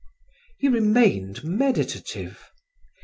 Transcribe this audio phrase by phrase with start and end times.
[0.57, 2.39] He remained meditative.